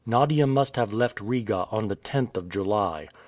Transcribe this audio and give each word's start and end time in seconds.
Nadia 0.03 0.47
must 0.47 0.77
have 0.77 0.91
left 0.91 1.21
Riga 1.21 1.67
on 1.69 1.87
the 1.87 1.95
10th 1.95 2.35
of 2.35 2.49
July. 2.49 3.07